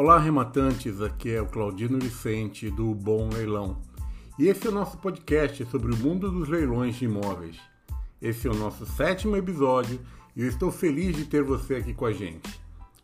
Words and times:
Olá, 0.00 0.14
arrematantes, 0.14 1.02
aqui 1.02 1.32
é 1.32 1.42
o 1.42 1.46
Claudino 1.46 1.98
Vicente 1.98 2.70
do 2.70 2.94
Bom 2.94 3.28
Leilão. 3.32 3.82
E 4.38 4.46
esse 4.46 4.64
é 4.64 4.70
o 4.70 4.72
nosso 4.72 4.96
podcast 4.98 5.64
sobre 5.64 5.92
o 5.92 5.96
mundo 5.96 6.30
dos 6.30 6.48
leilões 6.48 6.94
de 6.94 7.06
imóveis. 7.06 7.58
Esse 8.22 8.46
é 8.46 8.50
o 8.52 8.54
nosso 8.54 8.86
sétimo 8.86 9.36
episódio 9.36 9.98
e 10.36 10.42
eu 10.42 10.48
estou 10.48 10.70
feliz 10.70 11.16
de 11.16 11.24
ter 11.24 11.42
você 11.42 11.74
aqui 11.74 11.92
com 11.92 12.06
a 12.06 12.12
gente. 12.12 12.60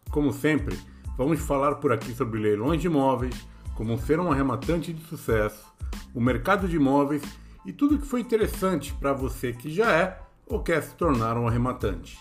Como 0.08 0.32
sempre, 0.32 0.78
vamos 1.18 1.40
falar 1.40 1.74
por 1.74 1.90
aqui 1.90 2.14
sobre 2.14 2.38
leilões 2.38 2.80
de 2.80 2.86
imóveis, 2.86 3.44
como 3.74 3.98
ser 3.98 4.20
um 4.20 4.30
arrematante 4.30 4.92
de 4.92 5.04
sucesso, 5.04 5.66
o 6.14 6.20
mercado 6.20 6.68
de 6.68 6.76
imóveis 6.76 7.24
e 7.66 7.72
tudo 7.72 7.98
que 7.98 8.06
foi 8.06 8.20
interessante 8.20 8.94
para 8.94 9.12
você 9.12 9.52
que 9.52 9.68
já 9.68 9.90
é 9.90 10.22
ou 10.46 10.62
quer 10.62 10.80
se 10.80 10.94
tornar 10.94 11.36
um 11.36 11.48
arrematante. 11.48 12.16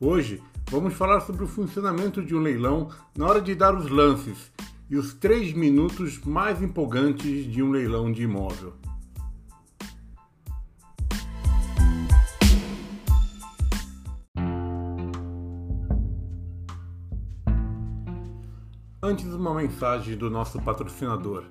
Hoje 0.00 0.42
vamos 0.70 0.94
falar 0.94 1.20
sobre 1.20 1.44
o 1.44 1.48
funcionamento 1.48 2.22
de 2.22 2.34
um 2.34 2.40
leilão 2.40 2.90
na 3.16 3.26
hora 3.26 3.40
de 3.40 3.54
dar 3.54 3.74
os 3.74 3.88
lances 3.88 4.50
e 4.90 4.96
os 4.96 5.14
três 5.14 5.52
minutos 5.52 6.20
mais 6.20 6.60
empolgantes 6.62 7.44
de 7.44 7.62
um 7.62 7.70
leilão 7.70 8.10
de 8.10 8.22
imóvel. 8.22 8.74
Antes, 19.02 19.26
uma 19.26 19.54
mensagem 19.54 20.16
do 20.16 20.28
nosso 20.28 20.60
patrocinador. 20.62 21.44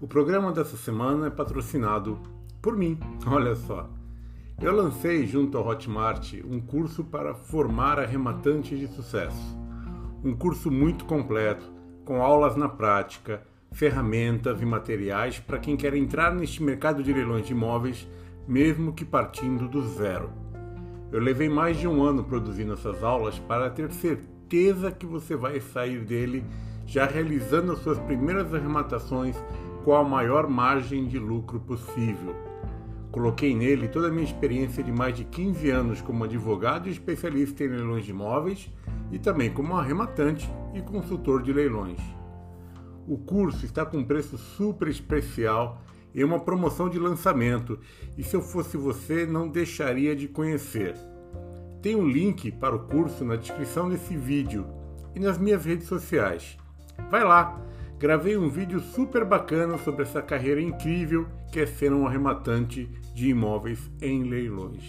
O 0.00 0.08
programa 0.08 0.50
dessa 0.50 0.76
semana 0.76 1.28
é 1.28 1.30
patrocinado 1.30 2.18
por 2.60 2.76
mim, 2.76 2.98
olha 3.24 3.54
só. 3.54 3.88
Eu 4.62 4.72
lancei 4.76 5.26
junto 5.26 5.58
ao 5.58 5.66
Hotmart 5.66 6.34
um 6.48 6.60
curso 6.60 7.02
para 7.02 7.34
formar 7.34 7.98
arrematantes 7.98 8.78
de 8.78 8.86
sucesso. 8.86 9.58
Um 10.22 10.36
curso 10.36 10.70
muito 10.70 11.04
completo, 11.04 11.68
com 12.04 12.22
aulas 12.22 12.54
na 12.54 12.68
prática, 12.68 13.42
ferramentas 13.72 14.62
e 14.62 14.64
materiais 14.64 15.40
para 15.40 15.58
quem 15.58 15.76
quer 15.76 15.94
entrar 15.94 16.32
neste 16.32 16.62
mercado 16.62 17.02
de 17.02 17.12
leilões 17.12 17.44
de 17.44 17.52
imóveis, 17.52 18.08
mesmo 18.46 18.92
que 18.92 19.04
partindo 19.04 19.66
do 19.66 19.82
zero. 19.82 20.30
Eu 21.10 21.18
levei 21.18 21.48
mais 21.48 21.76
de 21.76 21.88
um 21.88 22.00
ano 22.00 22.22
produzindo 22.22 22.74
essas 22.74 23.02
aulas 23.02 23.40
para 23.40 23.68
ter 23.68 23.90
certeza 23.90 24.92
que 24.92 25.06
você 25.06 25.34
vai 25.34 25.58
sair 25.58 26.04
dele 26.04 26.44
já 26.86 27.04
realizando 27.04 27.72
as 27.72 27.80
suas 27.80 27.98
primeiras 27.98 28.54
arrematações 28.54 29.36
com 29.84 29.92
a 29.92 30.04
maior 30.04 30.46
margem 30.46 31.08
de 31.08 31.18
lucro 31.18 31.58
possível. 31.58 32.51
Coloquei 33.12 33.54
nele 33.54 33.88
toda 33.88 34.08
a 34.08 34.10
minha 34.10 34.24
experiência 34.24 34.82
de 34.82 34.90
mais 34.90 35.14
de 35.14 35.24
15 35.24 35.68
anos 35.68 36.00
como 36.00 36.24
advogado 36.24 36.88
e 36.88 36.92
especialista 36.92 37.62
em 37.62 37.68
leilões 37.68 38.06
de 38.06 38.10
imóveis 38.10 38.70
e 39.12 39.18
também 39.18 39.52
como 39.52 39.76
arrematante 39.76 40.50
e 40.72 40.80
consultor 40.80 41.42
de 41.42 41.52
leilões. 41.52 42.00
O 43.06 43.18
curso 43.18 43.66
está 43.66 43.84
com 43.84 43.98
um 43.98 44.04
preço 44.04 44.38
super 44.38 44.88
especial 44.88 45.82
e 46.14 46.24
uma 46.24 46.40
promoção 46.40 46.88
de 46.88 46.98
lançamento, 46.98 47.78
e 48.16 48.22
se 48.22 48.34
eu 48.34 48.40
fosse 48.40 48.78
você, 48.78 49.26
não 49.26 49.46
deixaria 49.46 50.16
de 50.16 50.26
conhecer. 50.26 50.94
Tem 51.82 51.94
um 51.94 52.06
link 52.06 52.50
para 52.50 52.74
o 52.74 52.86
curso 52.86 53.26
na 53.26 53.36
descrição 53.36 53.90
desse 53.90 54.16
vídeo 54.16 54.66
e 55.14 55.20
nas 55.20 55.36
minhas 55.36 55.66
redes 55.66 55.86
sociais. 55.86 56.56
Vai 57.10 57.24
lá! 57.24 57.60
Gravei 58.02 58.36
um 58.36 58.48
vídeo 58.48 58.80
super 58.80 59.24
bacana 59.24 59.78
sobre 59.78 60.02
essa 60.02 60.20
carreira 60.20 60.60
incrível 60.60 61.28
que 61.52 61.60
é 61.60 61.66
ser 61.66 61.92
um 61.92 62.04
arrematante 62.04 62.90
de 63.14 63.28
imóveis 63.28 63.78
em 64.00 64.24
leilões. 64.24 64.82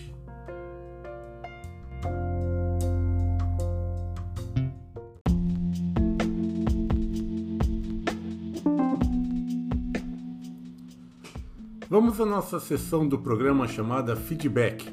Vamos 11.88 12.20
à 12.20 12.26
nossa 12.26 12.60
sessão 12.60 13.08
do 13.08 13.20
programa 13.20 13.68
chamada 13.68 14.16
Feedback, 14.16 14.90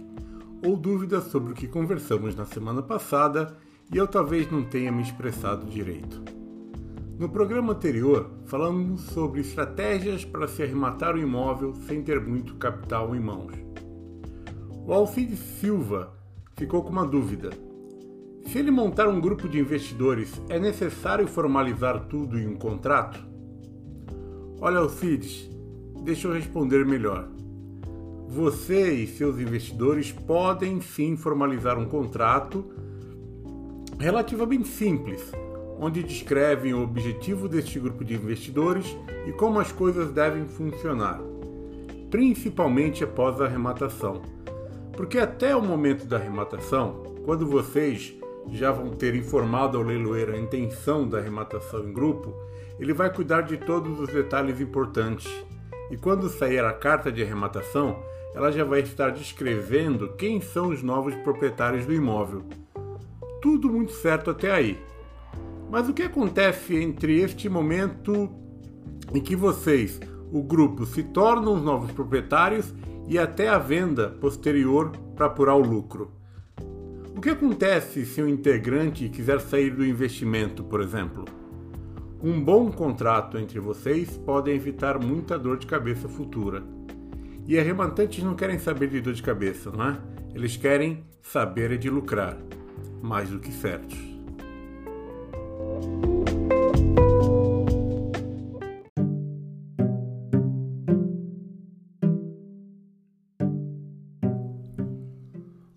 ou 0.63 0.77
dúvidas 0.77 1.25
sobre 1.29 1.53
o 1.55 1.57
que 1.57 1.67
conversamos 1.67 2.35
na 2.35 2.45
semana 2.45 2.83
passada 2.83 3.57
e 3.91 3.97
eu 3.97 4.07
talvez 4.07 4.53
não 4.53 4.63
tenha 4.63 4.93
me 4.93 5.01
expressado 5.01 5.65
direito. 5.65 6.40
No 7.21 7.29
programa 7.29 7.75
anterior, 7.75 8.31
falamos 8.47 9.03
sobre 9.03 9.43
estratégias 9.43 10.25
para 10.25 10.49
se 10.49 10.63
arrematar 10.63 11.15
o 11.15 11.19
imóvel 11.19 11.75
sem 11.87 12.01
ter 12.01 12.19
muito 12.19 12.55
capital 12.55 13.15
em 13.15 13.21
mãos. 13.21 13.53
O 14.87 14.91
Alcide 14.91 15.37
Silva 15.37 16.15
ficou 16.57 16.83
com 16.83 16.89
uma 16.89 17.05
dúvida. 17.05 17.51
Se 18.47 18.59
ele 18.59 18.71
montar 18.71 19.07
um 19.07 19.21
grupo 19.21 19.51
de 19.51 19.61
investidores, 19.61 20.41
é 20.49 20.59
necessário 20.59 21.27
formalizar 21.27 22.07
tudo 22.07 22.39
em 22.39 22.49
um 22.49 22.57
contrato? 22.57 23.21
Olha, 24.59 24.79
Alcides, 24.79 25.47
deixa 26.03 26.27
eu 26.27 26.33
responder 26.33 26.87
melhor. 26.87 27.29
Você 28.29 28.95
e 28.95 29.07
seus 29.07 29.39
investidores 29.39 30.11
podem 30.11 30.81
sim 30.81 31.19
formalizar 31.19 31.79
um 31.79 31.85
contrato 31.85 32.65
relativamente 33.99 34.69
simples 34.69 35.31
onde 35.81 36.03
descrevem 36.03 36.75
o 36.75 36.83
objetivo 36.83 37.49
deste 37.49 37.81
grupo 37.81 38.05
de 38.05 38.15
investidores 38.15 38.95
e 39.27 39.33
como 39.33 39.59
as 39.59 39.73
coisas 39.73 40.13
devem 40.13 40.47
funcionar, 40.47 41.19
principalmente 42.11 43.03
após 43.03 43.41
a 43.41 43.47
arrematação. 43.47 44.21
Porque 44.93 45.19
até 45.19 45.57
o 45.57 45.63
momento 45.63 46.05
da 46.05 46.19
arrematação, 46.19 47.03
quando 47.25 47.47
vocês 47.47 48.15
já 48.53 48.71
vão 48.71 48.91
ter 48.91 49.15
informado 49.15 49.79
ao 49.79 49.85
leiloeiro 49.85 50.35
a 50.35 50.39
intenção 50.39 51.09
da 51.09 51.19
arrematação 51.19 51.89
em 51.89 51.93
grupo, 51.93 52.35
ele 52.79 52.93
vai 52.93 53.13
cuidar 53.13 53.43
de 53.43 53.57
todos 53.57 53.99
os 53.99 54.09
detalhes 54.09 54.61
importantes. 54.61 55.31
E 55.91 55.97
quando 55.97 56.29
sair 56.29 56.63
a 56.63 56.73
carta 56.73 57.11
de 57.11 57.23
arrematação, 57.23 58.03
ela 58.35 58.53
já 58.53 58.65
vai 58.65 58.81
estar 58.81 59.11
descrevendo 59.11 60.13
quem 60.17 60.41
são 60.41 60.69
os 60.69 60.83
novos 60.83 61.15
proprietários 61.17 61.87
do 61.87 61.95
imóvel. 61.95 62.43
Tudo 63.41 63.71
muito 63.71 63.93
certo 63.93 64.31
até 64.31 64.51
aí. 64.51 64.79
Mas 65.71 65.89
o 65.89 65.95
que 65.95 66.03
acontece 66.03 66.75
entre 66.75 67.21
este 67.21 67.49
momento 67.49 68.29
em 69.15 69.21
que 69.21 69.37
vocês, 69.37 70.01
o 70.33 70.43
grupo, 70.43 70.85
se 70.85 71.05
tornam 71.05 71.55
os 71.55 71.63
novos 71.63 71.93
proprietários 71.93 72.75
e 73.09 73.17
até 73.17 73.49
a 73.49 73.59
venda 73.59 74.09
posterior 74.09 74.91
para 75.15 75.27
apurar 75.27 75.55
o 75.55 75.63
lucro? 75.63 76.11
O 77.17 77.21
que 77.21 77.31
acontece 77.31 78.05
se 78.05 78.21
um 78.21 78.29
integrante 78.29 79.09
quiser 79.09 79.41
sair 79.41 79.71
do 79.71 79.87
investimento, 79.87 80.65
por 80.65 80.81
exemplo? 80.81 81.25
Um 82.21 82.43
bom 82.43 82.71
contrato 82.73 83.39
entre 83.39 83.61
vocês 83.61 84.17
pode 84.17 84.51
evitar 84.51 84.99
muita 84.99 85.39
dor 85.39 85.57
de 85.57 85.67
cabeça 85.67 86.09
futura. 86.09 86.65
E 87.47 87.59
arrematantes 87.59 88.25
não 88.25 88.35
querem 88.35 88.59
saber 88.59 88.89
de 88.89 89.01
dor 89.01 89.15
de 89.15 89.23
cabeça, 89.23 89.71
não 89.71 89.89
é? 89.89 89.99
Eles 90.35 90.57
querem 90.57 91.05
saber 91.23 91.79
de 91.79 91.89
lucrar, 91.89 92.37
mais 93.03 93.31
do 93.31 93.39
que 93.39 93.53
certos. 93.53 94.10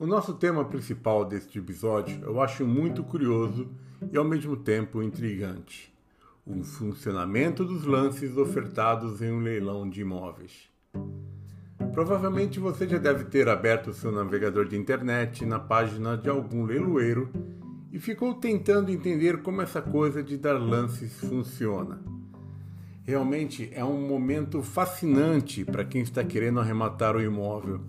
O 0.04 0.06
nosso 0.06 0.34
tema 0.34 0.66
principal 0.66 1.24
deste 1.24 1.60
episódio 1.60 2.22
eu 2.24 2.42
acho 2.42 2.68
muito 2.68 3.04
curioso 3.06 3.70
e 4.12 4.18
ao 4.18 4.26
mesmo 4.26 4.58
tempo 4.58 5.02
intrigante: 5.02 5.94
o 6.46 6.62
funcionamento 6.62 7.64
dos 7.64 7.86
lances 7.86 8.36
ofertados 8.36 9.22
em 9.22 9.32
um 9.32 9.40
leilão 9.40 9.90
de 9.90 10.02
imóveis. 10.02 10.70
Provavelmente 11.94 12.60
você 12.60 12.86
já 12.86 12.98
deve 12.98 13.24
ter 13.24 13.48
aberto 13.48 13.92
o 13.92 13.94
seu 13.94 14.12
navegador 14.12 14.66
de 14.66 14.76
internet 14.76 15.46
na 15.46 15.58
página 15.58 16.18
de 16.18 16.30
algum 16.30 16.66
leiloeiro 16.66 17.32
e 17.94 18.00
ficou 18.00 18.34
tentando 18.34 18.92
entender 18.92 19.44
como 19.44 19.62
essa 19.62 19.80
coisa 19.80 20.24
de 20.24 20.36
dar 20.36 20.54
lances 20.54 21.14
funciona. 21.20 22.02
Realmente 23.04 23.70
é 23.72 23.86
um 23.86 24.08
momento 24.08 24.64
fascinante 24.64 25.64
para 25.64 25.86
quem 25.86 26.02
está 26.02 26.24
querendo 26.24 26.60
arrematar 26.60 27.16
o 27.16 27.22
imóvel, 27.22 27.82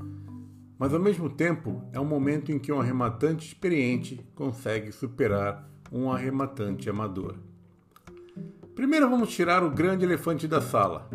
mas 0.78 0.92
ao 0.92 1.00
mesmo 1.00 1.30
tempo 1.30 1.82
é 1.90 1.98
um 1.98 2.04
momento 2.04 2.52
em 2.52 2.58
que 2.58 2.70
um 2.70 2.78
arrematante 2.78 3.46
experiente 3.46 4.20
consegue 4.34 4.92
superar 4.92 5.66
um 5.90 6.12
arrematante 6.12 6.90
amador. 6.90 7.36
Primeiro 8.74 9.08
vamos 9.08 9.30
tirar 9.30 9.64
o 9.64 9.70
grande 9.70 10.04
elefante 10.04 10.46
da 10.46 10.60
sala, 10.60 11.08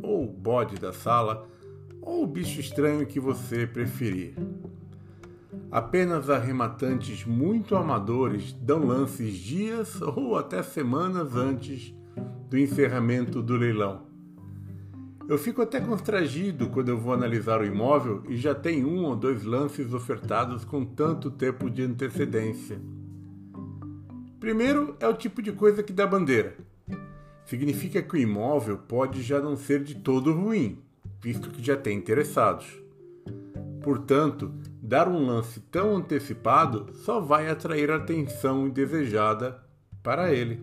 ou 0.00 0.22
o 0.22 0.32
bode 0.32 0.76
da 0.76 0.92
sala, 0.92 1.48
ou 2.00 2.22
o 2.22 2.28
bicho 2.28 2.60
estranho 2.60 3.06
que 3.06 3.18
você 3.18 3.66
preferir. 3.66 4.34
Apenas 5.70 6.28
arrematantes 6.28 7.24
muito 7.24 7.76
amadores 7.76 8.52
dão 8.52 8.84
lances 8.86 9.34
dias 9.34 10.02
ou 10.02 10.36
até 10.36 10.62
semanas 10.64 11.36
antes 11.36 11.94
do 12.48 12.58
encerramento 12.58 13.40
do 13.40 13.56
leilão. 13.56 14.10
Eu 15.28 15.38
fico 15.38 15.62
até 15.62 15.80
constrangido 15.80 16.68
quando 16.70 16.88
eu 16.88 16.98
vou 16.98 17.14
analisar 17.14 17.60
o 17.60 17.64
imóvel 17.64 18.24
e 18.28 18.36
já 18.36 18.52
tem 18.52 18.84
um 18.84 19.04
ou 19.04 19.14
dois 19.14 19.44
lances 19.44 19.94
ofertados 19.94 20.64
com 20.64 20.84
tanto 20.84 21.30
tempo 21.30 21.70
de 21.70 21.84
antecedência. 21.84 22.80
Primeiro 24.40 24.96
é 24.98 25.06
o 25.06 25.14
tipo 25.14 25.40
de 25.40 25.52
coisa 25.52 25.84
que 25.84 25.92
dá 25.92 26.04
bandeira. 26.04 26.56
Significa 27.44 28.02
que 28.02 28.14
o 28.16 28.18
imóvel 28.18 28.76
pode 28.76 29.22
já 29.22 29.40
não 29.40 29.56
ser 29.56 29.84
de 29.84 29.94
todo 29.94 30.32
ruim, 30.32 30.78
visto 31.22 31.48
que 31.48 31.62
já 31.62 31.76
tem 31.76 31.96
interessados. 31.96 32.66
Portanto, 33.82 34.52
dar 34.90 35.06
um 35.06 35.24
lance 35.24 35.60
tão 35.60 35.98
antecipado 35.98 36.92
só 37.04 37.20
vai 37.20 37.48
atrair 37.48 37.92
a 37.92 37.96
atenção 37.96 38.66
indesejada 38.66 39.62
para 40.02 40.34
ele. 40.34 40.60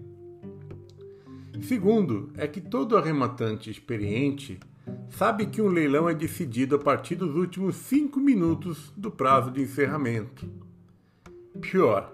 Segundo, 1.62 2.29
é 2.35 2.45
que 2.45 2.59
todo 2.59 2.97
arrematante 2.97 3.71
experiente 3.71 4.59
sabe 5.07 5.45
que 5.45 5.62
um 5.62 5.69
leilão 5.69 6.09
é 6.09 6.13
decidido 6.13 6.75
a 6.75 6.79
partir 6.79 7.15
dos 7.15 7.38
últimos 7.38 7.77
cinco 7.77 8.19
minutos 8.19 8.91
do 8.97 9.09
prazo 9.09 9.50
de 9.50 9.62
encerramento. 9.62 10.45
Pior, 11.62 12.13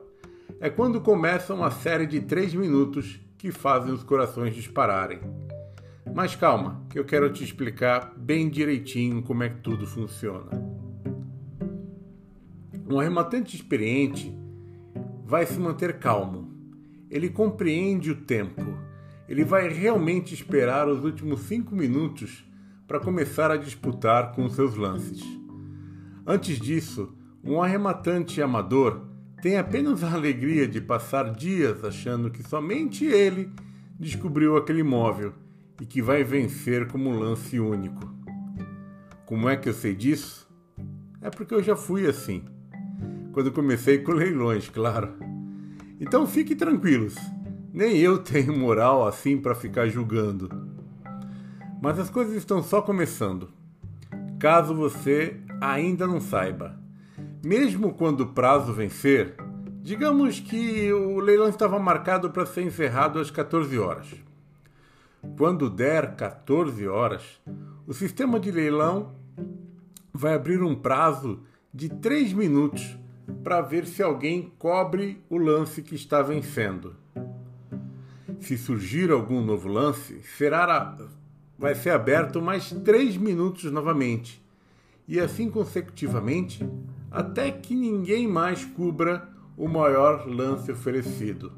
é 0.60 0.70
quando 0.70 1.02
começa 1.02 1.52
uma 1.52 1.72
série 1.72 2.06
de 2.06 2.22
três 2.22 2.54
minutos 2.54 3.20
que 3.40 3.52
fazem 3.52 3.92
os 3.92 4.04
corações 4.04 4.54
dispararem. 4.54 5.20
Mas 6.14 6.36
calma, 6.36 6.86
que 6.92 7.00
eu 7.00 7.06
quero 7.06 7.34
te 7.34 7.44
explicar 7.44 8.14
bem 8.16 8.52
direitinho 8.52 9.24
como 9.24 9.42
é 9.42 9.50
que 9.50 9.62
tudo 9.62 9.88
funciona. 9.88 10.83
Um 12.88 13.00
arrematante 13.00 13.56
experiente 13.56 14.36
vai 15.26 15.46
se 15.46 15.60
manter 15.60 16.00
calmo. 16.00 16.52
Ele 17.10 17.30
compreende 17.30 18.12
o 18.12 18.16
tempo. 18.16 18.78
Ele 19.28 19.44
vai 19.44 19.70
realmente 19.70 20.34
esperar 20.34 20.88
os 20.88 21.04
últimos 21.04 21.42
cinco 21.42 21.76
minutos 21.76 22.44
para 22.86 23.00
começar 23.00 23.50
a 23.50 23.58
disputar 23.58 24.34
com 24.34 24.50
seus 24.50 24.76
lances. 24.76 25.24
Antes 26.26 26.60
disso, 26.60 27.16
um 27.44 27.62
arrematante 27.62 28.42
amador 28.42 29.06
tem 29.42 29.58
apenas 29.58 30.04
a 30.04 30.14
alegria 30.14 30.68
de 30.68 30.80
passar 30.80 31.34
dias 31.34 31.84
achando 31.84 32.30
que 32.30 32.44
somente 32.44 33.06
ele 33.06 33.50
descobriu 34.00 34.58
aquele 34.58 34.84
móvel 34.84 35.34
e 35.82 35.86
que 35.86 36.02
vai 36.02 36.24
vencer 36.24 36.88
como 36.88 37.18
lance 37.18 37.60
único. 37.60 38.14
Como 39.26 39.50
é 39.50 39.56
que 39.56 39.68
eu 39.70 39.74
sei 39.74 39.96
disso? 39.96 40.50
É 41.22 41.30
porque 41.30 41.54
eu 41.54 41.64
já 41.64 41.76
fui 41.76 42.06
assim. 42.06 42.44
Quando 43.34 43.52
comecei 43.52 43.98
com 43.98 44.12
leilões, 44.12 44.70
claro. 44.70 45.16
Então 46.00 46.28
fiquem 46.28 46.56
tranquilos, 46.56 47.16
nem 47.74 47.98
eu 47.98 48.20
tenho 48.20 48.56
moral 48.56 49.08
assim 49.08 49.38
para 49.40 49.56
ficar 49.56 49.88
julgando. 49.88 50.50
Mas 51.82 51.98
as 51.98 52.12
coisas 52.12 52.36
estão 52.36 52.62
só 52.62 52.80
começando. 52.80 53.50
Caso 54.40 54.76
você 54.76 55.42
ainda 55.60 56.06
não 56.06 56.22
saiba, 56.22 56.80
mesmo 57.44 57.96
quando 57.96 58.22
o 58.22 58.34
prazo 58.34 58.72
vencer, 58.72 59.36
digamos 59.82 60.40
que 60.40 60.94
o 60.94 61.20
leilão 61.20 61.50
estava 61.50 61.80
marcado 61.80 62.30
para 62.30 62.46
ser 62.46 62.62
encerrado 62.62 63.18
às 63.18 63.32
14 63.32 63.80
horas. 63.80 64.14
Quando 65.40 65.72
der 65.72 66.16
14 66.16 66.88
horas, 66.88 67.24
o 67.88 67.96
sistema 67.96 68.40
de 68.40 68.52
leilão 68.52 69.16
vai 70.14 70.36
abrir 70.36 70.62
um 70.62 70.76
prazo 70.76 71.42
de 71.74 71.90
3 71.90 72.34
minutos 72.34 73.02
para 73.44 73.62
ver 73.62 73.86
se 73.86 74.02
alguém 74.02 74.52
cobre 74.58 75.22
o 75.30 75.38
lance 75.38 75.82
que 75.82 75.96
está 75.96 76.22
vencendo. 76.22 76.96
Se 78.40 78.58
surgir 78.58 79.12
algum 79.12 79.42
novo 79.42 79.68
lance, 79.68 80.22
será 80.38 80.98
vai 81.58 81.76
ser 81.76 81.92
aberto 81.92 82.42
mais 82.42 82.72
três 82.84 83.16
minutos 83.16 83.72
novamente, 83.72 84.44
e 85.08 85.20
assim 85.20 85.50
consecutivamente, 85.50 86.68
até 87.12 87.52
que 87.52 87.76
ninguém 87.76 88.28
mais 88.28 88.66
cubra 88.66 89.30
o 89.56 89.68
maior 89.68 90.28
lance 90.28 90.72
oferecido. 90.72 91.54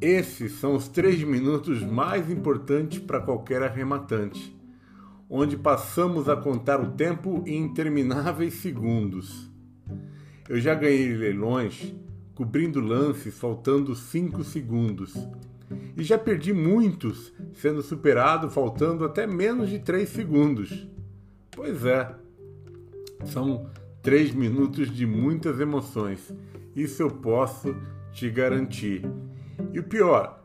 Esses 0.00 0.52
são 0.52 0.74
os 0.74 0.88
três 0.88 1.22
minutos 1.22 1.82
mais 1.82 2.30
importantes 2.30 2.98
para 2.98 3.20
qualquer 3.20 3.62
arrematante, 3.62 4.56
onde 5.28 5.56
passamos 5.56 6.28
a 6.28 6.34
contar 6.34 6.80
o 6.80 6.92
tempo 6.92 7.44
em 7.46 7.62
intermináveis 7.62 8.54
segundos. 8.54 9.49
Eu 10.50 10.60
já 10.60 10.74
ganhei 10.74 11.14
leilões 11.14 11.94
cobrindo 12.34 12.80
lances 12.80 13.32
faltando 13.38 13.94
cinco 13.94 14.42
segundos 14.42 15.14
e 15.96 16.02
já 16.02 16.18
perdi 16.18 16.52
muitos, 16.52 17.32
sendo 17.52 17.80
superado 17.84 18.50
faltando 18.50 19.04
até 19.04 19.28
menos 19.28 19.70
de 19.70 19.78
3 19.78 20.08
segundos. 20.08 20.88
Pois 21.52 21.84
é, 21.84 22.12
são 23.26 23.70
3 24.02 24.34
minutos 24.34 24.92
de 24.92 25.06
muitas 25.06 25.60
emoções. 25.60 26.34
Isso 26.74 27.00
eu 27.00 27.10
posso 27.12 27.76
te 28.12 28.28
garantir. 28.28 29.04
E 29.72 29.78
o 29.78 29.84
pior, 29.84 30.44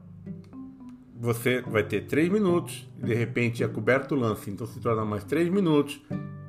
você 1.20 1.62
vai 1.62 1.84
ter 1.84 2.06
3 2.06 2.30
minutos, 2.30 2.88
de 2.96 3.16
repente 3.16 3.64
é 3.64 3.68
coberto 3.68 4.14
o 4.14 4.20
lance, 4.20 4.52
então 4.52 4.68
se 4.68 4.80
torna 4.80 5.04
mais 5.04 5.24
3 5.24 5.50
minutos, 5.50 6.00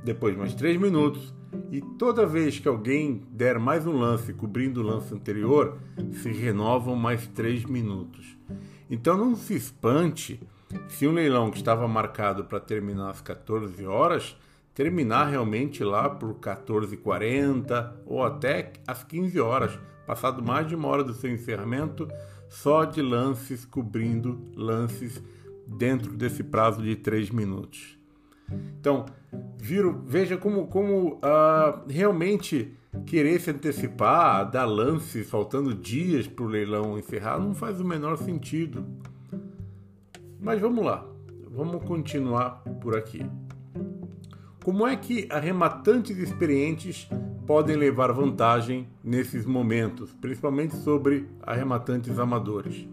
depois 0.04 0.36
mais 0.36 0.54
3 0.54 0.78
minutos, 0.78 1.34
e 1.70 1.80
toda 1.80 2.26
vez 2.26 2.58
que 2.58 2.68
alguém 2.68 3.22
der 3.30 3.58
mais 3.58 3.86
um 3.86 3.98
lance 3.98 4.32
cobrindo 4.32 4.80
o 4.80 4.84
lance 4.84 5.14
anterior, 5.14 5.78
se 6.12 6.30
renovam 6.32 6.96
mais 6.96 7.26
3 7.28 7.64
minutos. 7.64 8.36
Então 8.90 9.16
não 9.16 9.34
se 9.34 9.54
espante 9.54 10.40
se 10.88 11.06
um 11.06 11.12
leilão 11.12 11.50
que 11.50 11.58
estava 11.58 11.86
marcado 11.86 12.44
para 12.44 12.60
terminar 12.60 13.10
às 13.10 13.20
14 13.20 13.84
horas 13.86 14.36
terminar 14.76 15.24
realmente 15.24 15.82
lá 15.82 16.10
por 16.10 16.34
14h40 16.34 17.94
ou 18.04 18.22
até 18.22 18.74
às 18.86 19.02
15 19.02 19.40
horas, 19.40 19.78
passado 20.06 20.42
mais 20.42 20.68
de 20.68 20.74
uma 20.74 20.86
hora 20.86 21.02
do 21.02 21.14
seu 21.14 21.32
encerramento, 21.32 22.06
só 22.46 22.84
de 22.84 23.00
lances 23.00 23.64
cobrindo 23.64 24.38
lances 24.54 25.22
dentro 25.66 26.12
desse 26.12 26.44
prazo 26.44 26.82
de 26.82 26.94
3 26.94 27.30
minutos. 27.30 27.98
Então, 28.80 29.06
viro, 29.58 30.02
veja 30.06 30.36
como, 30.36 30.66
como 30.68 31.14
uh, 31.14 31.86
realmente 31.88 32.76
querer 33.04 33.40
se 33.40 33.50
antecipar, 33.50 34.50
dar 34.50 34.64
lance 34.64 35.24
faltando 35.24 35.74
dias 35.74 36.26
para 36.26 36.44
o 36.44 36.48
leilão 36.48 36.98
encerrar, 36.98 37.38
não 37.38 37.54
faz 37.54 37.80
o 37.80 37.84
menor 37.84 38.16
sentido. 38.16 38.84
Mas 40.40 40.60
vamos 40.60 40.84
lá, 40.84 41.04
vamos 41.50 41.82
continuar 41.84 42.62
por 42.80 42.96
aqui. 42.96 43.26
Como 44.64 44.86
é 44.86 44.96
que 44.96 45.28
arrematantes 45.30 46.16
experientes 46.18 47.08
podem 47.46 47.76
levar 47.76 48.12
vantagem 48.12 48.88
nesses 49.02 49.46
momentos, 49.46 50.12
principalmente 50.20 50.74
sobre 50.76 51.28
arrematantes 51.42 52.18
amadores? 52.18 52.88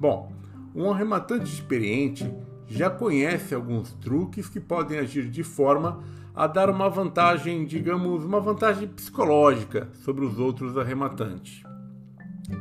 Bom, 0.00 0.32
um 0.74 0.90
arrematante 0.90 1.52
experiente 1.52 2.32
já 2.68 2.90
conhece 2.90 3.54
alguns 3.54 3.92
truques 3.94 4.48
que 4.48 4.60
podem 4.60 4.98
agir 4.98 5.28
de 5.28 5.42
forma 5.42 6.02
a 6.34 6.46
dar 6.46 6.70
uma 6.70 6.88
vantagem, 6.88 7.64
digamos, 7.64 8.22
uma 8.22 8.40
vantagem 8.40 8.86
psicológica 8.86 9.88
sobre 10.04 10.24
os 10.24 10.38
outros 10.38 10.76
arrematantes. 10.76 11.62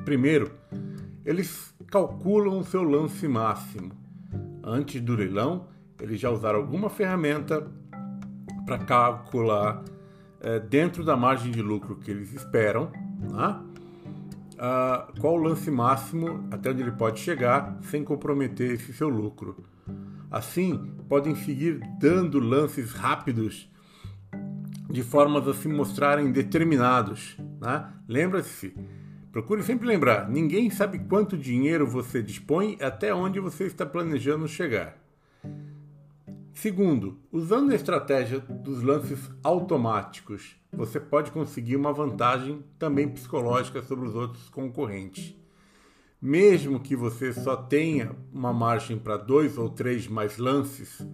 Primeiro, 0.03 0.51
eles 1.25 1.75
calculam 1.87 2.59
o 2.59 2.63
seu 2.63 2.81
lance 2.81 3.27
máximo. 3.27 3.91
Antes 4.63 5.01
do 5.01 5.15
leilão, 5.15 5.67
eles 6.01 6.19
já 6.19 6.29
usaram 6.29 6.59
alguma 6.59 6.89
ferramenta 6.89 7.67
para 8.65 8.79
calcular 8.79 9.83
é, 10.41 10.59
dentro 10.59 11.03
da 11.03 11.15
margem 11.15 11.51
de 11.51 11.61
lucro 11.61 11.95
que 11.97 12.09
eles 12.09 12.33
esperam, 12.33 12.91
né? 13.19 13.59
ah, 14.57 15.07
qual 15.19 15.35
o 15.35 15.37
lance 15.37 15.69
máximo 15.69 16.47
até 16.51 16.71
onde 16.71 16.81
ele 16.81 16.91
pode 16.91 17.19
chegar 17.19 17.77
sem 17.83 18.03
comprometer 18.03 18.71
esse 18.71 18.93
seu 18.93 19.09
lucro. 19.09 19.63
Assim, 20.29 20.93
podem 21.07 21.35
seguir 21.35 21.79
dando 21.99 22.39
lances 22.39 22.91
rápidos 22.91 23.69
de 24.89 25.01
formas 25.01 25.47
a 25.47 25.53
se 25.53 25.67
mostrarem 25.67 26.31
determinados. 26.31 27.37
Né? 27.61 27.93
Lembra-se, 28.07 28.75
procure 29.31 29.63
sempre 29.63 29.87
lembrar: 29.87 30.29
ninguém 30.29 30.69
sabe 30.69 30.99
quanto 30.99 31.37
dinheiro 31.37 31.87
você 31.87 32.21
dispõe 32.21 32.77
até 32.81 33.13
onde 33.13 33.39
você 33.39 33.65
está 33.65 33.85
planejando 33.85 34.47
chegar. 34.47 34.97
Segundo, 36.53 37.19
usando 37.31 37.71
a 37.71 37.75
estratégia 37.75 38.39
dos 38.39 38.81
lances 38.81 39.29
automáticos, 39.43 40.55
você 40.73 40.99
pode 40.99 41.31
conseguir 41.31 41.75
uma 41.75 41.93
vantagem 41.93 42.63
também 42.79 43.07
psicológica 43.07 43.81
sobre 43.83 44.07
os 44.07 44.15
outros 44.15 44.49
concorrentes 44.49 45.37
mesmo 46.21 46.79
que 46.79 46.95
você 46.95 47.31
só 47.31 47.55
tenha 47.55 48.11
uma 48.33 48.51
margem 48.51 48.97
para 48.97 49.17
dois 49.17 49.57
ou 49.57 49.69
três 49.69 50.07
mais 50.07 50.37
lances, 50.37 51.05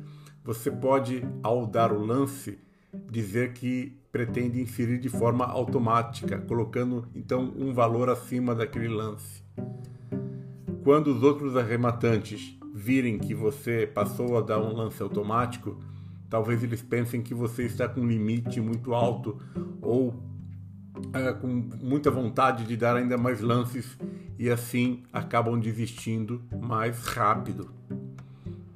você 0.43 0.71
pode, 0.71 1.23
ao 1.41 1.65
dar 1.65 1.91
o 1.91 2.05
lance, 2.05 2.59
dizer 3.09 3.53
que 3.53 3.97
pretende 4.11 4.61
inserir 4.61 4.99
de 4.99 5.09
forma 5.09 5.45
automática, 5.45 6.37
colocando 6.37 7.07
então 7.15 7.53
um 7.57 7.73
valor 7.73 8.09
acima 8.09 8.53
daquele 8.53 8.87
lance. 8.87 9.43
Quando 10.83 11.07
os 11.07 11.23
outros 11.23 11.55
arrematantes 11.55 12.57
virem 12.73 13.17
que 13.17 13.33
você 13.33 13.87
passou 13.87 14.37
a 14.37 14.41
dar 14.41 14.59
um 14.59 14.73
lance 14.73 15.01
automático, 15.01 15.79
talvez 16.29 16.63
eles 16.63 16.81
pensem 16.81 17.21
que 17.21 17.33
você 17.33 17.63
está 17.63 17.87
com 17.87 18.01
um 18.01 18.07
limite 18.07 18.59
muito 18.59 18.93
alto 18.93 19.39
ou 19.81 20.13
é, 21.13 21.33
com 21.33 21.47
muita 21.47 22.11
vontade 22.11 22.65
de 22.65 22.77
dar 22.77 22.95
ainda 22.95 23.17
mais 23.17 23.41
lances 23.41 23.97
e 24.37 24.49
assim 24.49 25.03
acabam 25.11 25.59
desistindo 25.59 26.41
mais 26.61 27.05
rápido. 27.05 27.71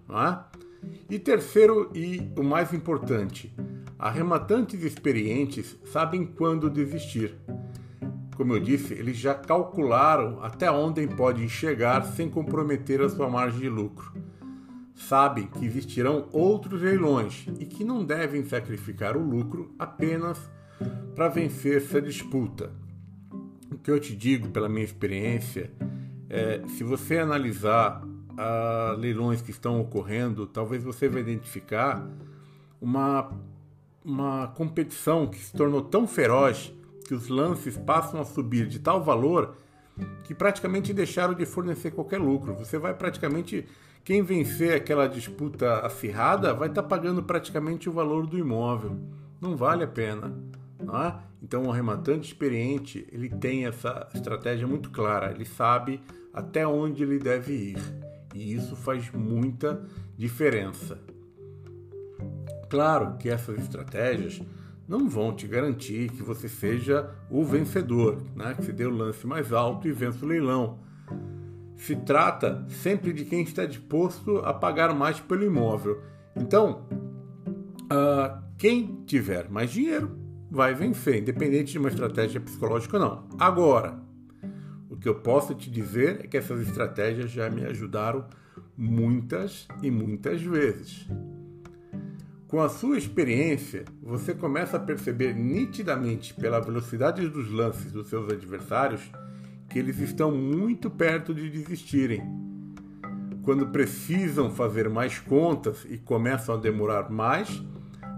É? 0.10 0.58
E 1.10 1.20
terceiro 1.20 1.92
e 1.94 2.32
o 2.38 2.44
mais 2.44 2.74
importante, 2.74 3.54
arrematantes 3.98 4.84
experientes 4.84 5.78
sabem 5.86 6.26
quando 6.26 6.70
desistir. 6.70 7.36
Como 8.36 8.54
eu 8.54 8.60
disse, 8.60 8.94
eles 8.94 9.18
já 9.18 9.34
calcularam 9.34 10.44
até 10.44 10.70
onde 10.70 11.08
podem 11.08 11.50
chegar 11.50 12.04
sem 12.04 12.30
comprometer 12.30 13.02
a 13.02 13.10
sua 13.10 13.30
margem 13.30 13.62
de 13.62 13.70
lucro. 13.70 14.14
Sabem 14.94 15.48
que 15.48 15.66
existirão 15.66 16.28
outros 16.32 16.82
leilões 16.82 17.48
e 17.60 17.66
que 17.66 17.84
não 17.84 18.04
devem 18.04 18.44
sacrificar 18.44 19.18
o 19.18 19.24
lucro 19.24 19.74
apenas 19.78 20.40
para 21.18 21.30
vencer 21.30 21.78
essa 21.78 22.00
disputa. 22.00 22.70
O 23.72 23.78
que 23.80 23.90
eu 23.90 24.00
te 24.00 24.16
digo 24.16 24.50
pela 24.50 24.70
minha 24.70 24.86
experiência 24.86 25.72
é, 26.30 26.62
se 26.68 26.84
você 26.84 27.18
analisar 27.18 28.04
a 28.38 28.96
leilões 28.96 29.42
que 29.42 29.50
estão 29.50 29.82
ocorrendo, 29.82 30.46
talvez 30.46 30.84
você 30.84 31.10
vai 31.10 31.22
identificar 31.22 32.08
uma, 32.80 33.32
uma 34.06 34.50
competição 34.50 35.26
que 35.26 35.40
se 35.40 35.52
tornou 35.54 35.82
tão 35.82 36.08
feroz 36.08 36.72
que 37.08 37.16
os 37.16 37.30
lances 37.30 37.76
passam 37.76 38.22
a 38.22 38.24
subir 38.24 38.68
de 38.68 38.78
tal 38.78 39.04
valor 39.04 39.58
que 40.24 40.36
praticamente 40.36 40.94
deixaram 40.94 41.34
de 41.34 41.48
fornecer 41.48 41.90
qualquer 41.90 42.20
lucro. 42.20 42.54
Você 42.54 42.78
vai 42.78 42.94
praticamente. 42.94 43.66
Quem 44.04 44.22
vencer 44.22 44.76
aquela 44.76 45.08
disputa 45.08 45.80
acirrada 45.80 46.54
vai 46.54 46.70
estar 46.70 46.84
tá 46.84 46.88
pagando 46.88 47.24
praticamente 47.24 47.90
o 47.90 47.92
valor 47.92 48.28
do 48.28 48.38
imóvel. 48.38 49.00
Não 49.42 49.58
vale 49.58 49.84
a 49.84 49.88
pena. 49.88 50.32
Não 50.79 51.03
é? 51.03 51.15
Então, 51.41 51.65
o 51.65 51.72
arrematante 51.72 52.27
experiente 52.27 53.07
ele 53.12 53.29
tem 53.29 53.65
essa 53.65 54.07
estratégia 54.13 54.67
muito 54.67 54.89
clara. 54.89 55.31
Ele 55.31 55.46
sabe 55.46 56.01
até 56.34 56.67
onde 56.67 57.03
ele 57.03 57.19
deve 57.19 57.53
ir. 57.53 57.77
E 58.34 58.53
isso 58.53 58.75
faz 58.75 59.12
muita 59.12 59.81
diferença. 60.15 61.00
Claro 62.69 63.17
que 63.17 63.29
essas 63.29 63.57
estratégias 63.60 64.41
não 64.88 65.10
vão 65.10 65.34
te 65.34 65.48
garantir 65.48 66.10
que 66.12 66.24
você 66.24 66.48
seja 66.48 67.10
o 67.29 67.43
vencedor, 67.43 68.22
né? 68.36 68.53
que 68.53 68.63
você 68.63 68.72
dê 68.72 68.86
o 68.86 68.91
lance 68.91 69.25
mais 69.25 69.51
alto 69.51 69.88
e 69.88 69.91
vença 69.91 70.24
o 70.24 70.27
leilão. 70.27 70.79
Se 71.75 71.96
trata 71.96 72.65
sempre 72.69 73.13
de 73.13 73.25
quem 73.25 73.41
está 73.41 73.65
disposto 73.65 74.38
a 74.39 74.53
pagar 74.53 74.93
mais 74.96 75.19
pelo 75.19 75.43
imóvel. 75.43 76.01
Então, 76.36 76.88
uh, 77.91 78.41
quem 78.57 79.03
tiver 79.05 79.50
mais 79.50 79.72
dinheiro 79.72 80.26
vai 80.50 80.74
vencer, 80.74 81.22
independente 81.22 81.72
de 81.72 81.77
uma 81.77 81.89
estratégia 81.89 82.39
psicológica 82.39 82.98
ou 82.98 83.04
não. 83.04 83.27
Agora, 83.39 84.00
o 84.89 84.96
que 84.96 85.08
eu 85.08 85.16
posso 85.16 85.54
te 85.54 85.70
dizer 85.70 86.22
é 86.24 86.27
que 86.27 86.38
essas 86.38 86.62
estratégias 86.68 87.30
já 87.30 87.50
me 87.50 87.66
ajudaram 87.66 88.25
muitas 88.77 89.68
e 89.82 89.92
muitas 89.92 90.42
vezes. 90.42 91.08
Com 92.48 92.62
a 92.62 92.70
sua 92.70 92.98
experiência, 92.98 93.84
você 94.01 94.34
começa 94.34 94.77
a 94.77 94.80
perceber 94.80 95.34
nitidamente 95.34 96.34
pela 96.34 96.62
velocidade 96.62 97.27
dos 97.27 97.51
lances 97.51 97.92
dos 97.92 98.08
seus 98.08 98.32
adversários 98.32 99.01
que 99.70 99.77
eles 99.77 100.00
estão 100.00 100.32
muito 100.32 100.89
perto 100.89 101.34
de 101.34 101.50
desistirem. 101.50 102.24
Quando 103.44 103.68
precisam 103.68 104.50
fazer 104.50 104.89
mais 104.89 105.20
contas 105.20 105.86
e 105.89 105.98
começam 105.98 106.56
a 106.56 106.58
demorar 106.58 107.10
mais 107.10 107.62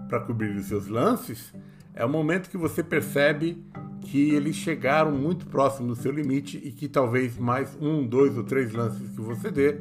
para 0.08 0.20
cobrir 0.20 0.56
os 0.56 0.66
seus 0.66 0.86
lances, 0.86 1.52
é 1.94 2.04
o 2.04 2.08
momento 2.08 2.50
que 2.50 2.56
você 2.56 2.82
percebe 2.82 3.64
que 4.02 4.30
eles 4.30 4.56
chegaram 4.56 5.12
muito 5.12 5.46
próximo 5.46 5.88
do 5.88 5.96
seu 5.96 6.10
limite 6.10 6.56
e 6.62 6.72
que 6.72 6.88
talvez 6.88 7.36
mais 7.36 7.76
um, 7.80 8.06
dois 8.06 8.36
ou 8.36 8.44
três 8.44 8.72
lances 8.72 9.08
que 9.10 9.20
você 9.20 9.50
dê, 9.50 9.80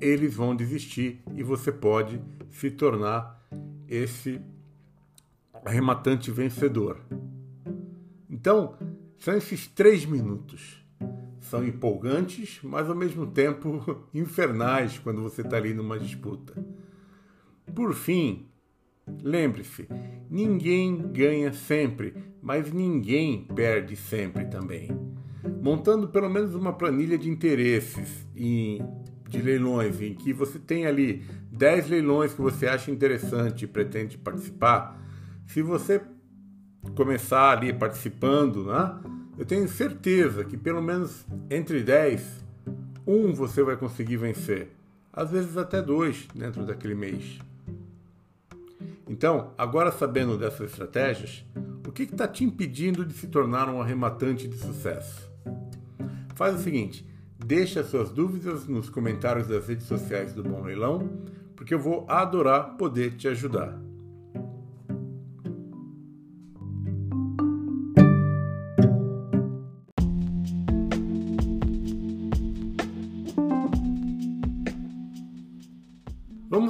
eles 0.00 0.34
vão 0.34 0.54
desistir 0.54 1.20
e 1.34 1.42
você 1.42 1.72
pode 1.72 2.20
se 2.50 2.70
tornar 2.70 3.42
esse 3.88 4.40
arrematante 5.64 6.30
vencedor. 6.30 7.00
Então, 8.28 8.76
são 9.18 9.34
esses 9.34 9.66
três 9.66 10.04
minutos. 10.04 10.84
São 11.40 11.64
empolgantes, 11.64 12.60
mas 12.62 12.88
ao 12.88 12.94
mesmo 12.94 13.26
tempo 13.26 14.04
infernais 14.12 14.98
quando 14.98 15.22
você 15.22 15.40
está 15.40 15.56
ali 15.56 15.72
numa 15.72 15.98
disputa. 15.98 16.52
Por 17.74 17.94
fim, 17.94 18.47
lembre-se: 19.22 19.88
ninguém 20.30 20.96
ganha 21.12 21.52
sempre, 21.52 22.14
mas 22.42 22.72
ninguém 22.72 23.46
perde 23.54 23.96
sempre 23.96 24.44
também. 24.46 24.90
Montando 25.62 26.08
pelo 26.08 26.28
menos 26.28 26.54
uma 26.54 26.72
planilha 26.72 27.16
de 27.16 27.28
interesses 27.28 28.26
e 28.34 28.80
de 29.28 29.42
leilões 29.42 30.00
em 30.00 30.14
que 30.14 30.32
você 30.32 30.58
tem 30.58 30.86
ali 30.86 31.24
10 31.50 31.88
leilões 31.88 32.32
que 32.32 32.40
você 32.40 32.66
acha 32.66 32.90
interessante 32.90 33.64
e 33.64 33.68
pretende 33.68 34.16
participar, 34.16 35.00
se 35.46 35.62
você 35.62 36.00
começar 36.94 37.50
ali 37.58 37.72
participando, 37.72 38.64
né, 38.64 39.00
eu 39.36 39.44
tenho 39.44 39.68
certeza 39.68 40.44
que 40.44 40.56
pelo 40.56 40.82
menos 40.82 41.26
entre 41.50 41.82
10, 41.82 42.44
um 43.06 43.32
você 43.32 43.62
vai 43.62 43.76
conseguir 43.76 44.16
vencer. 44.16 44.68
Às 45.12 45.30
vezes 45.30 45.56
até 45.56 45.82
dois 45.82 46.28
dentro 46.34 46.64
daquele 46.64 46.94
mês. 46.94 47.38
Então, 49.08 49.52
agora 49.56 49.90
sabendo 49.90 50.36
dessas 50.36 50.70
estratégias, 50.70 51.44
o 51.86 51.90
que 51.90 52.02
está 52.02 52.28
te 52.28 52.44
impedindo 52.44 53.04
de 53.04 53.14
se 53.14 53.26
tornar 53.26 53.68
um 53.68 53.80
arrematante 53.80 54.46
de 54.46 54.56
sucesso? 54.56 55.30
Faz 56.34 56.54
o 56.54 56.62
seguinte, 56.62 57.06
deixe 57.44 57.78
as 57.78 57.86
suas 57.86 58.10
dúvidas 58.10 58.66
nos 58.66 58.90
comentários 58.90 59.48
das 59.48 59.66
redes 59.66 59.86
sociais 59.86 60.32
do 60.34 60.42
Bom 60.42 60.62
Leilão 60.62 61.26
porque 61.56 61.74
eu 61.74 61.78
vou 61.78 62.06
adorar 62.08 62.76
poder 62.76 63.16
te 63.16 63.26
ajudar. 63.26 63.87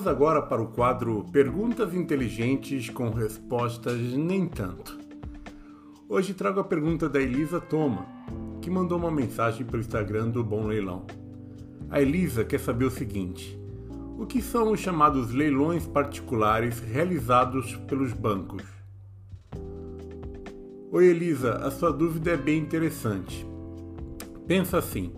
Agora 0.09 0.41
para 0.41 0.63
o 0.63 0.69
quadro 0.69 1.27
Perguntas 1.31 1.93
Inteligentes 1.93 2.89
com 2.89 3.11
Respostas 3.11 3.99
Nem 4.15 4.49
Tanto. 4.49 4.99
Hoje 6.09 6.33
trago 6.33 6.61
a 6.61 6.65
pergunta 6.65 7.11
da 7.11 7.21
Elisa 7.21 7.61
Toma, 7.61 8.07
que 8.63 8.71
mandou 8.71 8.99
uma 8.99 9.11
mensagem 9.11 9.67
pelo 9.67 9.83
Instagram 9.83 10.31
do 10.31 10.43
Bom 10.43 10.67
Leilão. 10.67 11.07
A 11.91 12.01
Elisa 12.01 12.43
quer 12.43 12.59
saber 12.59 12.87
o 12.87 12.91
seguinte: 12.91 13.61
o 14.19 14.25
que 14.25 14.41
são 14.41 14.73
os 14.73 14.81
chamados 14.81 15.31
leilões 15.31 15.87
particulares 15.87 16.81
realizados 16.81 17.77
pelos 17.87 18.15
bancos? 18.15 18.63
Oi 20.91 21.07
Elisa, 21.07 21.57
a 21.57 21.71
sua 21.71 21.93
dúvida 21.93 22.31
é 22.31 22.37
bem 22.37 22.59
interessante. 22.59 23.47
Pensa 24.47 24.79
assim: 24.79 25.13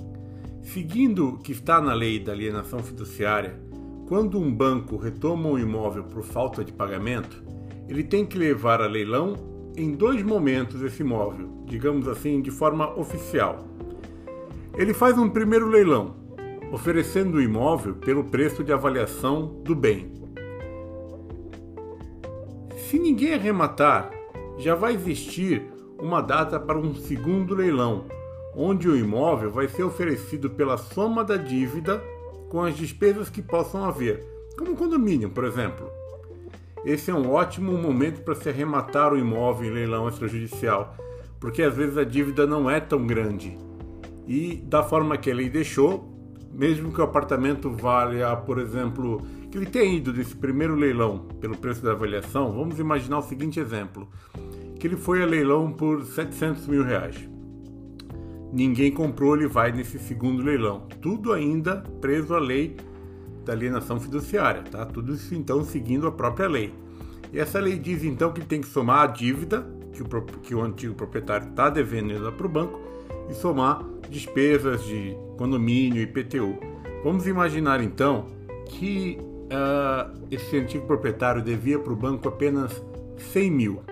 seguindo 0.62 1.28
o 1.28 1.38
que 1.38 1.52
está 1.52 1.80
na 1.80 1.94
lei 1.94 2.18
da 2.18 2.32
alienação 2.32 2.80
fiduciária, 2.80 3.69
quando 4.10 4.40
um 4.40 4.52
banco 4.52 4.96
retoma 4.96 5.50
um 5.50 5.56
imóvel 5.56 6.02
por 6.02 6.24
falta 6.24 6.64
de 6.64 6.72
pagamento, 6.72 7.44
ele 7.88 8.02
tem 8.02 8.26
que 8.26 8.36
levar 8.36 8.82
a 8.82 8.88
leilão 8.88 9.36
em 9.76 9.92
dois 9.92 10.20
momentos 10.20 10.82
esse 10.82 11.02
imóvel, 11.02 11.62
digamos 11.64 12.08
assim, 12.08 12.42
de 12.42 12.50
forma 12.50 12.92
oficial. 12.98 13.64
Ele 14.76 14.92
faz 14.92 15.16
um 15.16 15.30
primeiro 15.30 15.68
leilão, 15.68 16.16
oferecendo 16.72 17.36
o 17.36 17.40
imóvel 17.40 17.94
pelo 17.94 18.24
preço 18.24 18.64
de 18.64 18.72
avaliação 18.72 19.46
do 19.62 19.76
bem. 19.76 20.10
Se 22.78 22.98
ninguém 22.98 23.34
arrematar, 23.34 24.10
já 24.58 24.74
vai 24.74 24.92
existir 24.92 25.62
uma 26.00 26.20
data 26.20 26.58
para 26.58 26.76
um 26.76 26.96
segundo 26.96 27.54
leilão, 27.54 28.06
onde 28.56 28.88
o 28.88 28.96
imóvel 28.96 29.52
vai 29.52 29.68
ser 29.68 29.84
oferecido 29.84 30.50
pela 30.50 30.76
soma 30.76 31.22
da 31.22 31.36
dívida 31.36 32.02
com 32.50 32.62
as 32.62 32.76
despesas 32.76 33.30
que 33.30 33.40
possam 33.40 33.84
haver, 33.84 34.26
como 34.58 34.72
um 34.72 34.76
condomínio, 34.76 35.30
por 35.30 35.44
exemplo. 35.44 35.88
Esse 36.84 37.10
é 37.10 37.14
um 37.14 37.30
ótimo 37.30 37.72
momento 37.78 38.22
para 38.22 38.34
se 38.34 38.48
arrematar 38.48 39.12
o 39.12 39.18
imóvel 39.18 39.70
em 39.70 39.74
leilão 39.74 40.08
extrajudicial, 40.08 40.96
porque 41.38 41.62
às 41.62 41.74
vezes 41.76 41.96
a 41.96 42.04
dívida 42.04 42.46
não 42.46 42.68
é 42.68 42.80
tão 42.80 43.06
grande. 43.06 43.56
E 44.26 44.56
da 44.66 44.82
forma 44.82 45.16
que 45.16 45.30
a 45.30 45.34
lei 45.34 45.48
deixou, 45.48 46.12
mesmo 46.52 46.92
que 46.92 47.00
o 47.00 47.04
apartamento 47.04 47.70
valha, 47.70 48.34
por 48.36 48.58
exemplo, 48.58 49.22
que 49.48 49.56
ele 49.56 49.66
tenha 49.66 49.96
ido 49.96 50.12
desse 50.12 50.34
primeiro 50.34 50.74
leilão 50.74 51.20
pelo 51.40 51.56
preço 51.56 51.82
da 51.82 51.92
avaliação, 51.92 52.52
vamos 52.52 52.80
imaginar 52.80 53.18
o 53.18 53.22
seguinte 53.22 53.60
exemplo, 53.60 54.08
que 54.78 54.88
ele 54.88 54.96
foi 54.96 55.22
a 55.22 55.26
leilão 55.26 55.70
por 55.70 56.02
700 56.02 56.66
mil 56.66 56.82
reais. 56.82 57.29
Ninguém 58.52 58.90
comprou, 58.90 59.36
ele 59.36 59.46
vai 59.46 59.70
nesse 59.70 59.98
segundo 59.98 60.42
leilão. 60.42 60.86
Tudo 61.00 61.32
ainda 61.32 61.76
preso 62.00 62.34
à 62.34 62.38
lei 62.38 62.76
da 63.44 63.52
alienação 63.52 64.00
fiduciária, 64.00 64.62
tá? 64.62 64.84
Tudo 64.84 65.14
isso 65.14 65.34
então 65.34 65.64
seguindo 65.64 66.06
a 66.06 66.12
própria 66.12 66.48
lei. 66.48 66.74
E 67.32 67.38
essa 67.38 67.60
lei 67.60 67.78
diz 67.78 68.02
então 68.02 68.32
que 68.32 68.40
tem 68.40 68.60
que 68.60 68.66
somar 68.66 69.04
a 69.04 69.06
dívida 69.06 69.66
que 69.92 70.02
o, 70.02 70.22
que 70.42 70.54
o 70.54 70.62
antigo 70.62 70.94
proprietário 70.94 71.48
está 71.48 71.70
devendo 71.70 72.32
para 72.32 72.46
o 72.46 72.48
banco 72.48 72.80
e 73.28 73.34
somar 73.34 73.84
despesas 74.08 74.84
de 74.84 75.16
condomínio 75.36 76.00
e 76.00 76.04
IPTU. 76.04 76.58
Vamos 77.04 77.26
imaginar 77.26 77.82
então 77.82 78.26
que 78.66 79.18
uh, 79.20 80.26
esse 80.30 80.56
antigo 80.56 80.86
proprietário 80.86 81.42
devia 81.42 81.78
para 81.78 81.92
o 81.92 81.96
banco 81.96 82.28
apenas 82.28 82.82
100 83.32 83.50
mil, 83.50 83.82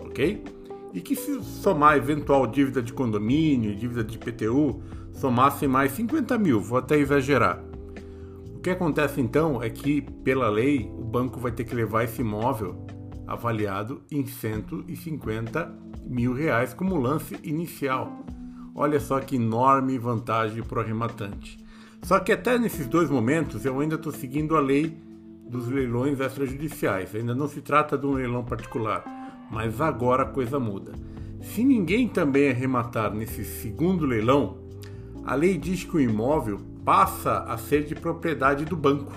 ok? 0.00 0.42
E 0.92 1.00
que 1.00 1.14
se 1.14 1.42
somar 1.42 1.96
eventual 1.96 2.46
dívida 2.46 2.82
de 2.82 2.92
condomínio, 2.92 3.74
dívida 3.74 4.02
de 4.02 4.16
IPTU, 4.16 4.82
somasse 5.12 5.66
mais 5.66 5.92
50 5.92 6.38
mil, 6.38 6.60
vou 6.60 6.78
até 6.78 6.96
exagerar. 6.96 7.62
O 8.54 8.60
que 8.60 8.70
acontece 8.70 9.20
então 9.20 9.62
é 9.62 9.70
que, 9.70 10.00
pela 10.00 10.48
lei, 10.48 10.90
o 10.98 11.04
banco 11.04 11.38
vai 11.38 11.52
ter 11.52 11.64
que 11.64 11.74
levar 11.74 12.04
esse 12.04 12.20
imóvel 12.20 12.86
avaliado 13.26 14.02
em 14.10 14.26
150 14.26 15.78
mil 16.04 16.32
reais 16.32 16.72
como 16.72 16.96
lance 16.96 17.36
inicial. 17.42 18.24
Olha 18.74 18.98
só 18.98 19.20
que 19.20 19.36
enorme 19.36 19.98
vantagem 19.98 20.62
para 20.62 20.78
o 20.78 20.82
arrematante. 20.82 21.58
Só 22.02 22.18
que 22.20 22.32
até 22.32 22.58
nesses 22.58 22.86
dois 22.86 23.10
momentos 23.10 23.64
eu 23.64 23.78
ainda 23.80 23.96
estou 23.96 24.12
seguindo 24.12 24.56
a 24.56 24.60
lei 24.60 24.96
dos 25.48 25.68
leilões 25.68 26.20
extrajudiciais. 26.20 27.14
Ainda 27.14 27.34
não 27.34 27.48
se 27.48 27.60
trata 27.60 27.98
de 27.98 28.06
um 28.06 28.12
leilão 28.12 28.44
particular, 28.44 29.04
mas 29.50 29.80
agora 29.80 30.22
a 30.22 30.26
coisa 30.26 30.58
muda. 30.58 30.92
Se 31.40 31.64
ninguém 31.64 32.08
também 32.08 32.50
arrematar 32.50 33.12
nesse 33.12 33.44
segundo 33.44 34.04
leilão, 34.04 34.58
a 35.24 35.34
lei 35.34 35.56
diz 35.56 35.84
que 35.84 35.96
o 35.96 36.00
imóvel 36.00 36.58
passa 36.84 37.40
a 37.40 37.56
ser 37.56 37.84
de 37.84 37.94
propriedade 37.94 38.64
do 38.64 38.76
banco. 38.76 39.12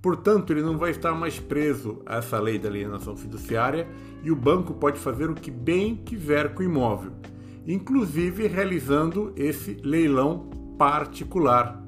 Portanto, 0.00 0.52
ele 0.52 0.62
não 0.62 0.78
vai 0.78 0.90
estar 0.90 1.12
mais 1.12 1.38
preso 1.38 2.00
a 2.06 2.16
essa 2.16 2.38
lei 2.38 2.58
da 2.58 2.68
alienação 2.68 3.16
fiduciária 3.16 3.88
e 4.22 4.30
o 4.30 4.36
banco 4.36 4.74
pode 4.74 4.98
fazer 4.98 5.28
o 5.28 5.34
que 5.34 5.50
bem 5.50 5.96
quiser 5.96 6.54
com 6.54 6.62
o 6.62 6.66
imóvel, 6.66 7.12
inclusive 7.66 8.46
realizando 8.46 9.32
esse 9.36 9.76
leilão 9.82 10.48
particular. 10.78 11.82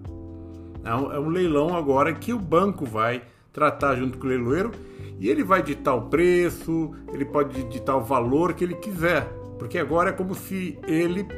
É 0.85 0.95
um 0.95 1.13
é 1.13 1.19
leilão 1.19 1.77
agora 1.77 2.13
que 2.13 2.33
o 2.33 2.39
banco 2.39 2.85
vai 2.85 3.23
tratar 3.53 3.97
junto 3.97 4.19
com 4.19 4.27
o 4.27 4.29
leiloeiro 4.31 4.73
e 5.21 5.29
ele 5.29 5.45
vai 5.45 5.63
ditar 5.63 5.95
o 5.95 6.09
preço, 6.09 6.93
ele 7.13 7.27
pode 7.27 7.63
ditar 7.65 7.97
o 7.97 8.01
valor 8.01 8.55
que 8.55 8.65
ele 8.65 8.75
quiser, 8.75 9.25
porque 9.59 9.79
agora 9.79 10.09
é 10.09 10.13
como 10.13 10.35
se 10.35 10.79
ele 10.89 11.29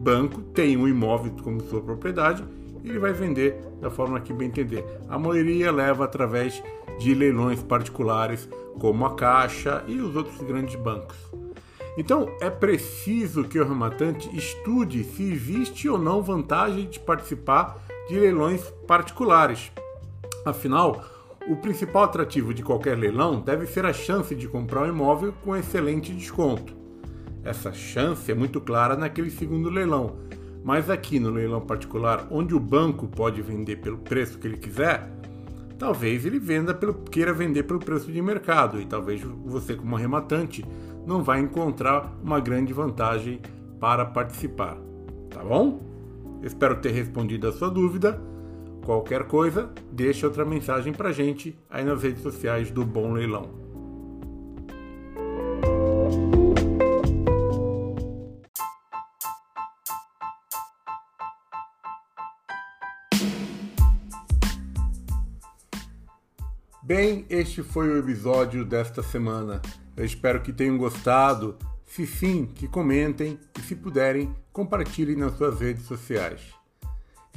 banco 0.00 0.40
tem 0.40 0.76
um 0.76 0.88
imóvel 0.88 1.32
como 1.42 1.60
sua 1.62 1.82
propriedade 1.82 2.42
e 2.82 2.88
ele 2.88 2.98
vai 2.98 3.12
vender 3.12 3.60
da 3.80 3.90
forma 3.90 4.18
que 4.20 4.32
bem 4.32 4.48
entender. 4.48 4.84
A 5.08 5.18
maioria 5.18 5.70
leva 5.70 6.04
através 6.04 6.62
de 6.98 7.14
leilões 7.14 7.62
particulares, 7.62 8.48
como 8.78 9.04
a 9.04 9.14
Caixa 9.14 9.84
e 9.86 10.00
os 10.00 10.16
outros 10.16 10.38
grandes 10.42 10.74
bancos. 10.76 11.16
Então, 11.96 12.28
é 12.40 12.48
preciso 12.48 13.44
que 13.44 13.58
o 13.58 13.66
rematante 13.66 14.30
estude 14.36 15.02
se 15.02 15.32
existe 15.32 15.88
ou 15.88 15.98
não 15.98 16.22
vantagem 16.22 16.88
de 16.88 17.00
participar 17.00 17.76
de 18.08 18.18
leilões 18.18 18.62
particulares. 18.86 19.70
Afinal, 20.46 21.04
o 21.48 21.56
principal 21.56 22.04
atrativo 22.04 22.52
de 22.52 22.62
qualquer 22.62 22.96
leilão 22.96 23.40
deve 23.40 23.66
ser 23.66 23.86
a 23.86 23.92
chance 23.92 24.34
de 24.34 24.46
comprar 24.46 24.82
um 24.82 24.88
imóvel 24.88 25.32
com 25.42 25.56
excelente 25.56 26.12
desconto. 26.12 26.76
Essa 27.42 27.72
chance 27.72 28.30
é 28.30 28.34
muito 28.34 28.60
clara 28.60 28.94
naquele 28.94 29.30
segundo 29.30 29.70
leilão, 29.70 30.16
mas 30.62 30.90
aqui 30.90 31.18
no 31.18 31.30
leilão 31.30 31.62
particular, 31.62 32.26
onde 32.30 32.54
o 32.54 32.60
banco 32.60 33.08
pode 33.08 33.40
vender 33.40 33.76
pelo 33.76 33.96
preço 33.96 34.38
que 34.38 34.46
ele 34.46 34.58
quiser, 34.58 35.10
talvez 35.78 36.26
ele 36.26 36.38
venda 36.38 36.74
pelo, 36.74 36.92
queira 36.92 37.32
vender 37.32 37.62
pelo 37.62 37.78
preço 37.78 38.12
de 38.12 38.20
mercado 38.20 38.78
e 38.78 38.84
talvez 38.84 39.22
você, 39.46 39.74
como 39.74 39.96
arrematante, 39.96 40.62
não 41.06 41.22
vai 41.22 41.40
encontrar 41.40 42.14
uma 42.22 42.40
grande 42.40 42.74
vantagem 42.74 43.40
para 43.80 44.04
participar. 44.04 44.76
Tá 45.30 45.42
bom? 45.42 45.80
Espero 46.42 46.76
ter 46.76 46.90
respondido 46.90 47.48
a 47.48 47.52
sua 47.52 47.70
dúvida. 47.70 48.20
Qualquer 48.88 49.24
coisa, 49.24 49.70
deixe 49.92 50.24
outra 50.24 50.46
mensagem 50.46 50.94
para 50.94 51.12
gente 51.12 51.54
aí 51.68 51.84
nas 51.84 52.02
redes 52.02 52.22
sociais 52.22 52.70
do 52.70 52.86
Bom 52.86 53.12
Leilão. 53.12 53.50
Bem, 66.82 67.26
este 67.28 67.62
foi 67.62 67.90
o 67.90 67.98
episódio 67.98 68.64
desta 68.64 69.02
semana. 69.02 69.60
Eu 69.94 70.06
espero 70.06 70.40
que 70.40 70.50
tenham 70.50 70.78
gostado. 70.78 71.58
Se 71.84 72.06
sim, 72.06 72.46
que 72.46 72.66
comentem 72.66 73.38
e, 73.54 73.60
se 73.60 73.76
puderem, 73.76 74.34
compartilhem 74.50 75.14
nas 75.14 75.36
suas 75.36 75.60
redes 75.60 75.84
sociais. 75.84 76.57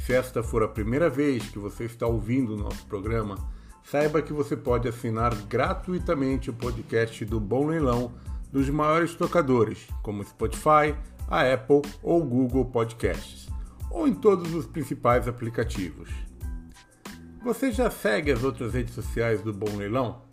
Se 0.05 0.13
esta 0.13 0.41
for 0.41 0.63
a 0.63 0.67
primeira 0.67 1.11
vez 1.11 1.47
que 1.49 1.59
você 1.59 1.85
está 1.85 2.07
ouvindo 2.07 2.55
o 2.55 2.57
nosso 2.57 2.83
programa, 2.87 3.37
saiba 3.83 4.21
que 4.21 4.33
você 4.33 4.57
pode 4.57 4.87
assinar 4.87 5.33
gratuitamente 5.43 6.49
o 6.49 6.53
podcast 6.53 7.23
do 7.23 7.39
Bom 7.39 7.67
Leilão 7.67 8.11
dos 8.51 8.67
maiores 8.67 9.13
tocadores, 9.13 9.87
como 10.01 10.23
Spotify, 10.23 10.95
a 11.27 11.53
Apple 11.53 11.83
ou 12.01 12.25
Google 12.25 12.65
Podcasts, 12.65 13.47
ou 13.91 14.07
em 14.07 14.13
todos 14.15 14.55
os 14.55 14.65
principais 14.65 15.27
aplicativos. 15.27 16.09
Você 17.43 17.71
já 17.71 17.91
segue 17.91 18.31
as 18.31 18.43
outras 18.43 18.73
redes 18.73 18.95
sociais 18.95 19.41
do 19.43 19.53
Bom 19.53 19.77
Leilão? 19.77 20.23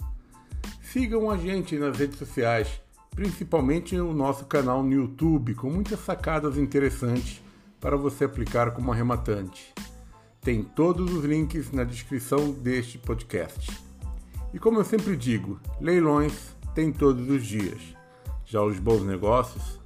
Sigam 0.81 1.31
a 1.31 1.37
gente 1.37 1.77
nas 1.79 1.99
redes 1.99 2.19
sociais, 2.19 2.81
principalmente 3.15 4.01
o 4.01 4.15
nosso 4.15 4.47
canal 4.47 4.83
no 4.83 4.93
YouTube, 4.93 5.55
com 5.55 5.71
muitas 5.71 6.01
sacadas 6.01 6.57
interessantes 6.57 7.43
para 7.81 7.97
você 7.97 8.25
aplicar 8.25 8.73
como 8.73 8.93
arrematante. 8.93 9.75
Tem 10.41 10.63
todos 10.63 11.13
os 11.13 11.25
links 11.25 11.71
na 11.73 11.85
descrição 11.85 12.51
deste 12.53 12.99
podcast. 12.99 13.79
E 14.53 14.59
como 14.59 14.79
eu 14.79 14.85
sempre 14.85 15.17
digo, 15.17 15.61
leilões 15.81 16.57
tem 16.75 16.93
todos 16.93 17.29
os 17.29 17.45
dias. 17.45 17.81
Já 18.47 18.63
os 18.63 18.79
bons 18.79 19.03
negócios, 19.03 19.79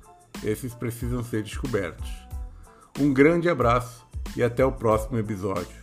esses 0.45 0.73
precisam 0.75 1.23
ser 1.25 1.43
descobertos. 1.43 2.09
Um 3.01 3.13
grande 3.13 3.49
abraço 3.49 4.07
e 4.37 4.43
até 4.43 4.65
o 4.65 4.73
próximo 4.73 5.19
episódio. 5.19 5.82